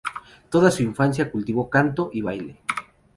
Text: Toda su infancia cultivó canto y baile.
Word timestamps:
Toda 0.49 0.71
su 0.71 0.81
infancia 0.81 1.29
cultivó 1.31 1.69
canto 1.69 2.09
y 2.11 2.23
baile. 2.23 2.61